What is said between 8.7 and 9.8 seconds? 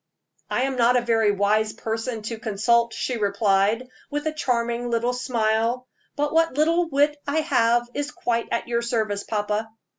service, papa."